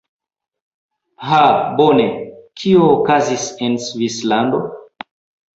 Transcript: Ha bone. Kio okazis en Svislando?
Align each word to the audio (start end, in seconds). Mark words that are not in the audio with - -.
Ha 1.27 1.41
bone. 1.81 2.07
Kio 2.63 2.89
okazis 2.97 3.47
en 3.69 3.79
Svislando? 3.85 4.67